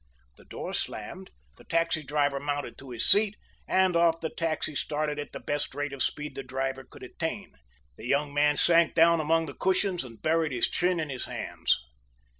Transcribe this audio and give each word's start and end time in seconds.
The 0.35 0.45
door 0.45 0.73
slammed, 0.73 1.29
the 1.57 1.63
taxi 1.63 2.01
driver 2.01 2.39
mounted 2.39 2.75
to 2.79 2.89
his 2.89 3.07
seat, 3.07 3.35
and 3.67 3.95
off 3.95 4.19
the 4.19 4.31
taxi 4.31 4.73
started 4.73 5.19
at 5.19 5.31
the 5.31 5.39
best 5.39 5.75
rate 5.75 5.93
of 5.93 6.01
speed 6.01 6.33
the 6.33 6.41
driver 6.41 6.83
could 6.83 7.03
attain. 7.03 7.53
The 7.97 8.07
young 8.07 8.33
man 8.33 8.57
sank 8.57 8.95
down 8.95 9.19
among 9.21 9.45
the 9.45 9.53
cushions 9.53 10.03
and 10.03 10.19
buried 10.19 10.53
his 10.53 10.67
chin 10.67 10.99
in 10.99 11.09
his 11.11 11.25
hands. 11.25 11.79